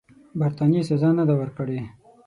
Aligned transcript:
برټانیې 0.39 0.81
سزا 0.89 1.09
نه 1.17 1.23
ده 1.29 1.33
ورکړې. 1.41 1.79